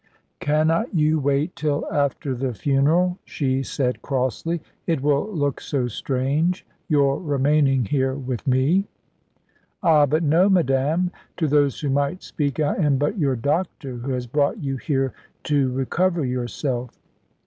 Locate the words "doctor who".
13.35-14.13